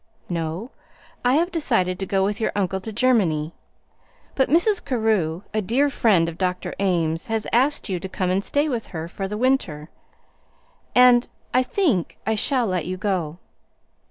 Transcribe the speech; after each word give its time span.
"No; 0.29 0.71
I 1.23 1.35
have 1.35 1.51
decided 1.51 1.99
to 1.99 2.07
go 2.07 2.23
with 2.25 2.41
your 2.41 2.51
uncle 2.55 2.81
to 2.81 2.91
Germany. 2.91 3.53
But 4.33 4.49
Mrs. 4.49 4.83
Carew, 4.83 5.43
a 5.53 5.61
dear 5.61 5.91
friend 5.91 6.27
of 6.27 6.39
Dr. 6.39 6.73
Ames, 6.79 7.27
has 7.27 7.45
asked 7.53 7.87
you 7.87 7.99
to 7.99 8.09
come 8.09 8.31
and 8.31 8.43
stay 8.43 8.67
with 8.67 8.87
her 8.87 9.07
for 9.07 9.27
the 9.27 9.37
winter, 9.37 9.89
and 10.95 11.29
I 11.53 11.61
think 11.61 12.17
I 12.25 12.33
shall 12.33 12.65
let 12.65 12.87
you 12.87 12.97
go." 12.97 13.37